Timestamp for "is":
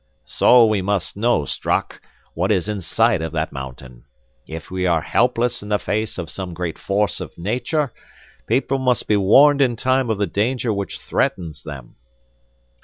2.51-2.67